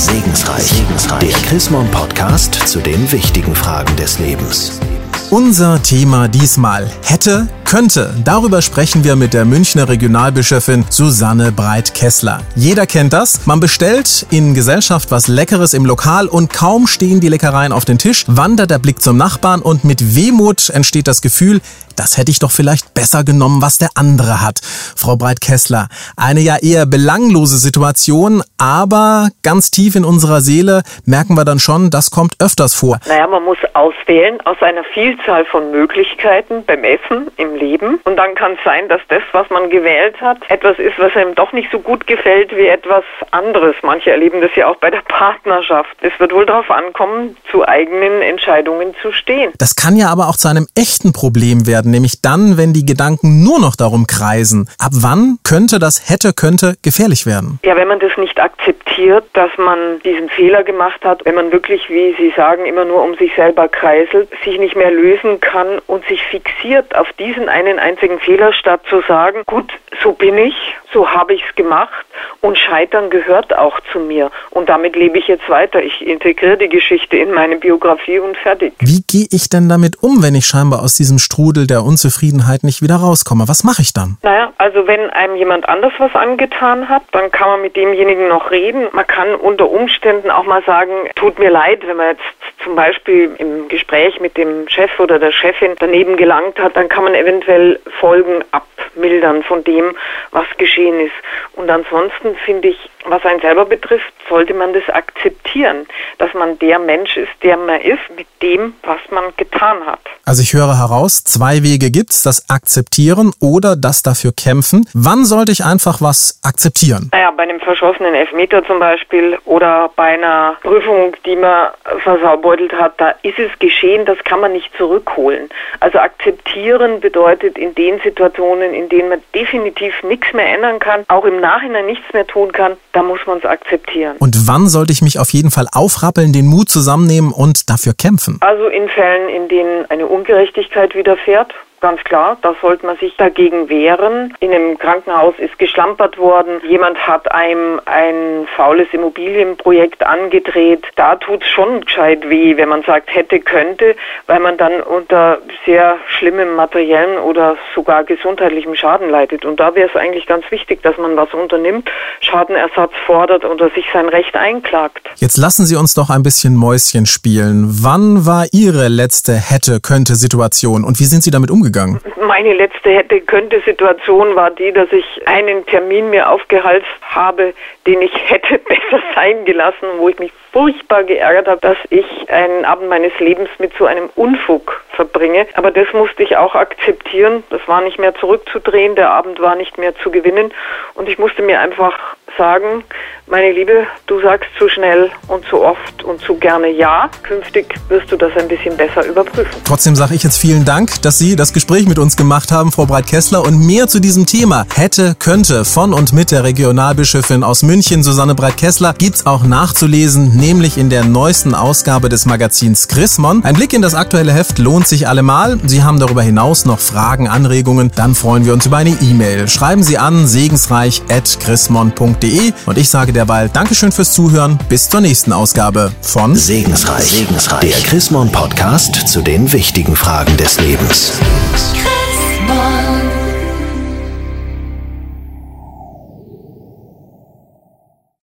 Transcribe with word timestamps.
Segensreich. 0.00 0.62
Segensreich. 0.62 1.20
Der 1.20 1.38
Chrismon 1.42 1.86
Podcast 1.90 2.54
zu 2.66 2.80
den 2.80 3.12
wichtigen 3.12 3.54
Fragen 3.54 3.94
des 3.96 4.18
Lebens. 4.18 4.80
Unser 5.28 5.82
Thema 5.82 6.26
diesmal 6.26 6.90
hätte, 7.02 7.48
könnte. 7.70 8.12
Darüber 8.24 8.62
sprechen 8.62 9.04
wir 9.04 9.14
mit 9.14 9.32
der 9.32 9.44
Münchner 9.44 9.88
Regionalbischöfin 9.88 10.84
Susanne 10.90 11.52
Breit-Kessler. 11.52 12.40
Jeder 12.56 12.84
kennt 12.84 13.12
das. 13.12 13.46
Man 13.46 13.60
bestellt 13.60 14.26
in 14.32 14.54
Gesellschaft 14.54 15.12
was 15.12 15.28
Leckeres 15.28 15.72
im 15.72 15.86
Lokal 15.86 16.26
und 16.26 16.52
kaum 16.52 16.88
stehen 16.88 17.20
die 17.20 17.28
Leckereien 17.28 17.70
auf 17.70 17.84
den 17.84 17.96
Tisch, 17.96 18.24
wandert 18.26 18.72
der 18.72 18.80
Blick 18.80 19.00
zum 19.00 19.16
Nachbarn 19.16 19.62
und 19.62 19.84
mit 19.84 20.16
Wehmut 20.16 20.68
entsteht 20.70 21.06
das 21.06 21.22
Gefühl, 21.22 21.60
das 21.96 22.18
hätte 22.18 22.30
ich 22.30 22.38
doch 22.38 22.50
vielleicht 22.50 22.94
besser 22.94 23.24
genommen, 23.24 23.62
was 23.62 23.78
der 23.78 23.90
andere 23.94 24.40
hat. 24.40 24.60
Frau 24.96 25.16
Breit-Kessler, 25.16 25.88
eine 26.16 26.40
ja 26.40 26.56
eher 26.56 26.86
belanglose 26.86 27.58
Situation, 27.58 28.42
aber 28.58 29.28
ganz 29.42 29.70
tief 29.70 29.94
in 29.94 30.04
unserer 30.04 30.40
Seele 30.40 30.82
merken 31.04 31.34
wir 31.34 31.44
dann 31.44 31.58
schon, 31.58 31.90
das 31.90 32.10
kommt 32.10 32.34
öfters 32.40 32.74
vor. 32.74 32.98
Naja, 33.06 33.26
man 33.26 33.44
muss 33.44 33.58
auswählen 33.74 34.40
aus 34.44 34.56
einer 34.60 34.82
Vielzahl 34.92 35.44
von 35.44 35.70
Möglichkeiten 35.70 36.64
beim 36.66 36.82
Essen, 36.84 37.30
im 37.36 37.59
Leben. 37.60 38.00
Und 38.04 38.16
dann 38.16 38.34
kann 38.34 38.52
es 38.52 38.64
sein, 38.64 38.88
dass 38.88 39.00
das, 39.08 39.22
was 39.32 39.48
man 39.50 39.70
gewählt 39.70 40.20
hat, 40.20 40.38
etwas 40.48 40.78
ist, 40.78 40.98
was 40.98 41.14
einem 41.14 41.34
doch 41.34 41.52
nicht 41.52 41.70
so 41.70 41.78
gut 41.78 42.06
gefällt 42.06 42.54
wie 42.56 42.66
etwas 42.66 43.04
anderes. 43.30 43.76
Manche 43.82 44.10
erleben 44.10 44.40
das 44.40 44.50
ja 44.56 44.66
auch 44.66 44.76
bei 44.76 44.90
der 44.90 45.02
Partnerschaft. 45.02 45.96
Es 46.00 46.18
wird 46.18 46.32
wohl 46.32 46.46
darauf 46.46 46.70
ankommen, 46.70 47.36
zu 47.50 47.66
eigenen 47.66 48.22
Entscheidungen 48.22 48.94
zu 49.02 49.12
stehen. 49.12 49.52
Das 49.58 49.76
kann 49.76 49.96
ja 49.96 50.08
aber 50.08 50.28
auch 50.28 50.36
zu 50.36 50.48
einem 50.48 50.66
echten 50.76 51.12
Problem 51.12 51.66
werden 51.66 51.90
nämlich 51.90 52.22
dann, 52.22 52.56
wenn 52.56 52.72
die 52.72 52.86
Gedanken 52.86 53.44
nur 53.44 53.60
noch 53.60 53.76
darum 53.76 54.06
kreisen. 54.06 54.68
Ab 54.78 54.92
wann 54.92 55.38
könnte 55.44 55.78
das 55.78 56.08
hätte, 56.08 56.32
könnte 56.32 56.76
gefährlich 56.82 57.26
werden? 57.26 57.58
Ja, 57.64 57.76
wenn 57.76 57.88
man 57.88 58.00
das 58.00 58.16
nicht 58.16 58.40
akzeptiert, 58.40 59.24
dass 59.34 59.50
man 59.58 60.00
diesen 60.04 60.28
Fehler 60.30 60.64
gemacht 60.64 61.04
hat, 61.04 61.24
wenn 61.24 61.34
man 61.34 61.52
wirklich, 61.52 61.88
wie 61.90 62.14
Sie 62.18 62.32
sagen, 62.34 62.64
immer 62.64 62.84
nur 62.84 63.02
um 63.02 63.14
sich 63.16 63.34
selber 63.36 63.68
kreiselt, 63.68 64.28
sich 64.44 64.58
nicht 64.58 64.76
mehr 64.76 64.90
lösen 64.90 65.40
kann 65.40 65.78
und 65.86 66.04
sich 66.06 66.22
fixiert 66.24 66.94
auf 66.96 67.08
diesen 67.18 67.48
einen 67.50 67.78
einzigen 67.78 68.18
Fehler, 68.20 68.52
statt 68.52 68.82
zu 68.88 69.02
sagen, 69.02 69.42
gut, 69.46 69.72
so 70.02 70.12
bin 70.12 70.38
ich, 70.38 70.54
so 70.92 71.08
habe 71.08 71.34
ich 71.34 71.42
es 71.48 71.54
gemacht 71.54 72.06
und 72.40 72.58
Scheitern 72.58 73.10
gehört 73.10 73.56
auch 73.56 73.78
zu 73.92 73.98
mir. 73.98 74.30
Und 74.50 74.68
damit 74.68 74.96
lebe 74.96 75.18
ich 75.18 75.28
jetzt 75.28 75.48
weiter. 75.48 75.82
Ich 75.82 76.06
integriere 76.06 76.56
die 76.56 76.68
Geschichte 76.68 77.16
in 77.16 77.32
meine 77.32 77.56
Biografie 77.56 78.18
und 78.18 78.36
fertig. 78.36 78.72
Wie 78.78 79.02
gehe 79.06 79.26
ich 79.30 79.48
denn 79.48 79.68
damit 79.68 80.02
um, 80.02 80.22
wenn 80.22 80.34
ich 80.34 80.46
scheinbar 80.46 80.82
aus 80.82 80.94
diesem 80.94 81.18
Strudel 81.18 81.66
der 81.66 81.84
Unzufriedenheit 81.84 82.64
nicht 82.64 82.82
wieder 82.82 82.96
rauskomme? 82.96 83.48
Was 83.48 83.64
mache 83.64 83.82
ich 83.82 83.92
dann? 83.92 84.18
Naja, 84.22 84.52
also 84.58 84.86
wenn 84.86 85.10
einem 85.10 85.36
jemand 85.36 85.68
anders 85.68 85.92
was 85.98 86.14
angetan 86.14 86.88
hat, 86.88 87.02
dann 87.12 87.30
kann 87.30 87.48
man 87.48 87.62
mit 87.62 87.76
demjenigen 87.76 88.28
noch 88.28 88.50
reden. 88.50 88.88
Man 88.92 89.06
kann 89.06 89.34
unter 89.34 89.70
Umständen 89.70 90.30
auch 90.30 90.44
mal 90.44 90.62
sagen, 90.64 90.92
tut 91.14 91.38
mir 91.38 91.50
leid, 91.50 91.86
wenn 91.86 91.96
man 91.96 92.08
jetzt 92.10 92.22
zum 92.64 92.74
Beispiel 92.74 93.34
im 93.38 93.68
Gespräch 93.68 94.20
mit 94.20 94.36
dem 94.36 94.68
Chef 94.68 94.90
oder 94.98 95.18
der 95.18 95.32
Chefin 95.32 95.74
daneben 95.78 96.16
gelangt 96.16 96.58
hat, 96.58 96.76
dann 96.76 96.88
kann 96.88 97.04
man 97.04 97.14
eventuell 97.14 97.80
Folgen 98.00 98.44
abmildern 98.50 99.42
von 99.42 99.64
dem, 99.64 99.89
was 100.32 100.46
geschehen 100.58 101.00
ist. 101.00 101.14
Und 101.54 101.70
ansonsten 101.70 102.36
finde 102.44 102.68
ich, 102.68 102.90
was 103.04 103.24
einen 103.24 103.40
selber 103.40 103.64
betrifft, 103.64 104.12
sollte 104.28 104.54
man 104.54 104.72
das 104.72 104.88
akzeptieren, 104.88 105.86
dass 106.18 106.32
man 106.34 106.58
der 106.58 106.78
Mensch 106.78 107.16
ist, 107.16 107.32
der 107.42 107.56
man 107.56 107.80
ist, 107.80 108.10
mit 108.16 108.26
dem, 108.42 108.74
was 108.82 109.00
man 109.10 109.32
getan 109.36 109.84
hat. 109.86 110.00
Also 110.30 110.42
ich 110.42 110.54
höre 110.54 110.78
heraus, 110.78 111.24
zwei 111.24 111.64
Wege 111.64 111.90
gibt's, 111.90 112.22
das 112.22 112.48
Akzeptieren 112.48 113.32
oder 113.40 113.74
das 113.74 114.04
dafür 114.04 114.30
kämpfen. 114.30 114.86
Wann 114.94 115.24
sollte 115.24 115.50
ich 115.50 115.64
einfach 115.64 116.00
was 116.00 116.38
akzeptieren? 116.44 117.10
Naja, 117.10 117.32
bei 117.32 117.42
einem 117.42 117.58
verschossenen 117.58 118.14
Elfmeter 118.14 118.64
zum 118.64 118.78
Beispiel 118.78 119.36
oder 119.44 119.90
bei 119.96 120.14
einer 120.14 120.56
Prüfung, 120.62 121.16
die 121.26 121.34
man 121.34 121.70
versaubeutelt 122.04 122.72
hat, 122.74 123.00
da 123.00 123.12
ist 123.22 123.40
es 123.40 123.50
geschehen, 123.58 124.06
das 124.06 124.18
kann 124.22 124.38
man 124.38 124.52
nicht 124.52 124.70
zurückholen. 124.78 125.48
Also 125.80 125.98
akzeptieren 125.98 127.00
bedeutet 127.00 127.58
in 127.58 127.74
den 127.74 127.98
Situationen, 127.98 128.72
in 128.72 128.88
denen 128.88 129.08
man 129.08 129.22
definitiv 129.34 130.00
nichts 130.04 130.32
mehr 130.32 130.54
ändern 130.54 130.78
kann, 130.78 131.06
auch 131.08 131.24
im 131.24 131.40
Nachhinein 131.40 131.86
nichts 131.86 132.06
mehr 132.12 132.28
tun 132.28 132.52
kann, 132.52 132.76
da 132.92 133.02
muss 133.02 133.20
man 133.26 133.38
es 133.38 133.44
akzeptieren. 133.44 134.16
Und 134.18 134.46
wann 134.46 134.68
sollte 134.68 134.92
ich 134.92 135.02
mich 135.02 135.18
auf 135.18 135.30
jeden 135.30 135.50
Fall 135.50 135.66
aufrappeln, 135.72 136.32
den 136.32 136.46
Mut 136.46 136.68
zusammennehmen 136.68 137.32
und 137.32 137.70
dafür 137.70 137.94
kämpfen? 137.94 138.38
Also 138.40 138.66
in 138.66 138.88
Fällen, 138.88 139.28
in 139.28 139.48
denen 139.48 139.86
eine 139.90 140.06
Ungerechtigkeit 140.06 140.94
widerfährt, 140.94 141.54
ganz 141.80 142.02
klar, 142.04 142.36
da 142.42 142.54
sollte 142.60 142.86
man 142.86 142.96
sich 142.98 143.16
dagegen 143.16 143.68
wehren. 143.68 144.34
In 144.40 144.52
einem 144.52 144.78
Krankenhaus 144.78 145.34
ist 145.38 145.58
geschlampert 145.58 146.18
worden, 146.18 146.60
jemand 146.68 146.98
hat 147.06 147.30
einem 147.32 147.80
ein 147.86 148.46
faules 148.56 148.88
Immobilienprojekt 148.92 150.04
angedreht. 150.04 150.84
Da 150.96 151.16
tut 151.16 151.42
es 151.42 151.48
schon 151.48 151.80
gescheit 151.80 152.28
weh, 152.28 152.56
wenn 152.56 152.68
man 152.68 152.82
sagt, 152.82 153.14
hätte, 153.14 153.40
könnte, 153.40 153.96
weil 154.26 154.40
man 154.40 154.56
dann 154.58 154.82
unter 154.82 155.38
sehr 155.64 155.96
schlimmem 156.18 156.54
materiellen 156.54 157.18
oder 157.18 157.56
sogar 157.74 158.04
gesundheitlichem 158.04 158.74
Schaden 158.74 159.08
leidet. 159.08 159.44
Und 159.44 159.58
da 159.58 159.74
wäre 159.74 159.88
es 159.88 159.96
eigentlich 159.96 160.26
ganz 160.26 160.44
wichtig, 160.50 160.82
dass 160.82 160.96
man 160.98 161.16
was 161.16 161.32
unternimmt, 161.32 161.90
Schadenersatz 162.20 162.92
fordert 163.06 163.44
oder 163.44 163.70
sich 163.70 163.86
sein 163.92 164.08
Recht 164.08 164.36
einklagt. 164.36 165.08
Jetzt 165.16 165.38
lassen 165.38 165.64
Sie 165.64 165.76
uns 165.76 165.94
doch 165.94 166.10
ein 166.10 166.22
bisschen 166.22 166.56
Mäuschen 166.56 167.06
spielen. 167.06 167.66
Wann 167.82 168.26
war 168.26 168.46
Ihre 168.52 168.88
letzte 168.88 169.32
hätte, 169.32 169.80
könnte 169.80 170.14
Situation 170.14 170.84
und 170.84 171.00
wie 171.00 171.04
sind 171.04 171.22
Sie 171.22 171.30
damit 171.30 171.50
umgegangen? 171.50 171.69
Umgegangen? 171.70 172.00
Meine 172.26 172.52
letzte 172.54 172.90
hätte 172.90 173.20
könnte 173.20 173.60
Situation 173.60 174.34
war 174.34 174.50
die, 174.50 174.72
dass 174.72 174.90
ich 174.92 175.04
einen 175.26 175.64
Termin 175.66 176.10
mir 176.10 176.28
aufgehalst 176.28 176.86
habe, 177.02 177.54
den 177.86 178.02
ich 178.02 178.12
hätte 178.30 178.58
besser 178.68 179.02
sein 179.14 179.44
gelassen, 179.44 179.86
wo 179.98 180.08
ich 180.08 180.18
mich 180.18 180.32
furchtbar 180.52 181.04
geärgert 181.04 181.46
habe, 181.46 181.60
dass 181.60 181.76
ich 181.90 182.04
einen 182.28 182.64
Abend 182.64 182.88
meines 182.88 183.16
Lebens 183.20 183.48
mit 183.58 183.72
so 183.78 183.86
einem 183.86 184.10
Unfug 184.16 184.82
verbringe. 184.90 185.46
Aber 185.54 185.70
das 185.70 185.86
musste 185.92 186.22
ich 186.22 186.36
auch 186.36 186.54
akzeptieren. 186.54 187.44
Das 187.50 187.60
war 187.66 187.80
nicht 187.82 187.98
mehr 187.98 188.14
zurückzudrehen. 188.16 188.96
Der 188.96 189.10
Abend 189.10 189.40
war 189.40 189.54
nicht 189.54 189.78
mehr 189.78 189.94
zu 189.96 190.10
gewinnen. 190.10 190.52
Und 190.94 191.08
ich 191.08 191.18
musste 191.18 191.42
mir 191.42 191.60
einfach 191.60 192.16
sagen, 192.36 192.84
meine 193.30 193.52
Liebe, 193.52 193.86
du 194.08 194.20
sagst 194.20 194.48
zu 194.58 194.68
schnell 194.68 195.08
und 195.28 195.44
zu 195.46 195.62
oft 195.62 196.02
und 196.02 196.20
zu 196.20 196.34
gerne 196.34 196.68
Ja. 196.68 197.08
Künftig 197.22 197.74
wirst 197.88 198.10
du 198.10 198.16
das 198.16 198.32
ein 198.36 198.48
bisschen 198.48 198.76
besser 198.76 199.06
überprüfen. 199.06 199.52
Trotzdem 199.64 199.94
sage 199.94 200.16
ich 200.16 200.24
jetzt 200.24 200.38
vielen 200.38 200.64
Dank, 200.64 201.00
dass 201.02 201.18
Sie 201.18 201.36
das 201.36 201.52
Gespräch 201.52 201.86
mit 201.86 202.00
uns 202.00 202.16
gemacht 202.16 202.50
haben, 202.50 202.72
Frau 202.72 202.86
Breit-Kessler. 202.86 203.44
Und 203.44 203.64
mehr 203.64 203.86
zu 203.86 204.00
diesem 204.00 204.26
Thema 204.26 204.66
hätte, 204.74 205.14
könnte 205.16 205.64
von 205.64 205.94
und 205.94 206.12
mit 206.12 206.32
der 206.32 206.42
Regionalbischöfin 206.42 207.44
aus 207.44 207.62
München, 207.62 208.02
Susanne 208.02 208.34
Breit-Kessler, 208.34 208.94
gibt's 208.98 209.26
auch 209.26 209.44
nachzulesen, 209.44 210.36
nämlich 210.36 210.76
in 210.76 210.90
der 210.90 211.04
neuesten 211.04 211.54
Ausgabe 211.54 212.08
des 212.08 212.26
Magazins 212.26 212.88
Chrismon. 212.88 213.44
Ein 213.44 213.54
Blick 213.54 213.72
in 213.72 213.82
das 213.82 213.94
aktuelle 213.94 214.32
Heft 214.32 214.58
lohnt 214.58 214.88
sich 214.88 215.06
allemal. 215.06 215.60
Sie 215.66 215.84
haben 215.84 216.00
darüber 216.00 216.22
hinaus 216.22 216.64
noch 216.64 216.80
Fragen, 216.80 217.28
Anregungen, 217.28 217.92
dann 217.94 218.16
freuen 218.16 218.44
wir 218.44 218.54
uns 218.54 218.66
über 218.66 218.78
eine 218.78 218.90
E-Mail. 219.00 219.46
Schreiben 219.48 219.84
Sie 219.84 219.98
an 219.98 220.26
segensreich.chrismon.de 220.26 222.19
und 222.66 222.78
ich 222.78 222.88
sage 222.88 223.12
derweil 223.12 223.48
Dankeschön 223.48 223.92
fürs 223.92 224.12
Zuhören. 224.12 224.58
Bis 224.68 224.88
zur 224.88 225.00
nächsten 225.00 225.32
Ausgabe 225.32 225.92
von 226.02 226.36
Segensreich, 226.36 227.04
Segensreich. 227.04 227.60
der 227.60 227.80
Chrismon 227.82 228.30
Podcast 228.30 229.08
zu 229.08 229.22
den 229.22 229.52
wichtigen 229.52 229.96
Fragen 229.96 230.36
des 230.36 230.60
Lebens. 230.60 231.12